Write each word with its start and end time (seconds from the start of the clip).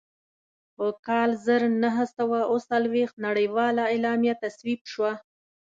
په 0.75 0.85
کال 1.07 1.29
زر 1.45 1.61
نهه 1.83 2.05
سوه 2.17 2.39
اووه 2.49 2.65
څلوېښت 2.69 3.15
نړیواله 3.27 3.83
اعلامیه 3.93 4.33
تصویب 4.43 4.81
شوه. 4.91 5.11